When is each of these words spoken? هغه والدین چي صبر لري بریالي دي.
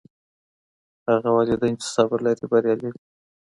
هغه 1.11 1.29
والدین 1.37 1.73
چي 1.81 1.87
صبر 1.95 2.17
لري 2.25 2.45
بریالي 2.51 2.89
دي. 2.93 3.01